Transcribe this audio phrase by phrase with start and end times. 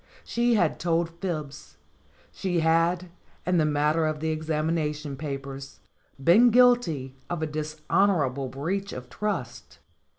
[0.23, 1.77] She had told fibs.
[2.31, 3.11] She had,
[3.45, 5.79] in the matter of the examination papers,
[6.23, 9.77] been guilty of a dishonorable breach of trust.